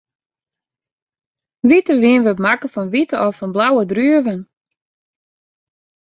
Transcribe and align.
Wite 1.69 1.93
wyn 2.01 2.23
wurdt 2.25 2.43
makke 2.45 2.67
fan 2.73 2.91
wite 2.93 3.15
of 3.25 3.37
fan 3.39 3.53
blauwe 3.55 3.83
druven. 3.91 4.39